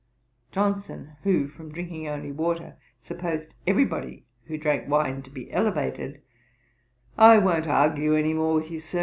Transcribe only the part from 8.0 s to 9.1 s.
any more with you, Sir.